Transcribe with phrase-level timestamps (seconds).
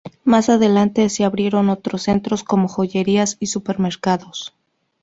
[0.23, 4.51] Más adelante se abrieron otros centros como joyerías y supermercados.